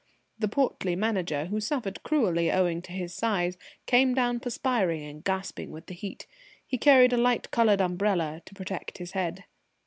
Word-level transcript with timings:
The 0.39 0.47
portly 0.47 0.95
Manager, 0.95 1.45
who 1.45 1.59
suffered 1.59 2.01
cruelly 2.01 2.51
owing 2.51 2.81
to 2.81 2.91
his 2.91 3.13
size, 3.13 3.55
came 3.85 4.15
down 4.15 4.39
perspiring 4.39 5.03
and 5.05 5.23
gasping 5.23 5.69
with 5.69 5.85
the 5.85 5.93
heat. 5.93 6.25
He 6.65 6.79
carried 6.79 7.13
a 7.13 7.17
light 7.17 7.51
coloured 7.51 7.81
umbrella 7.81 8.41
to 8.47 8.55
protect 8.55 8.97
his 8.97 9.11
head. 9.11 9.43